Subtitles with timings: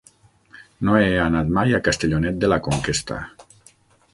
[0.87, 3.19] No he anat mai a Castellonet de la Conquesta.